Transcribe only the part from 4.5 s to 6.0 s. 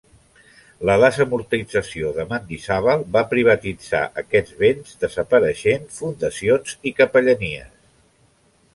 béns, desapareixent